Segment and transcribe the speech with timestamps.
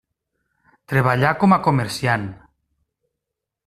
[0.93, 2.27] Treballà com a comerciant.